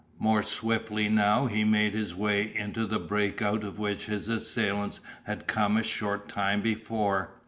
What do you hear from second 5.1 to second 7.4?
had come a short time before.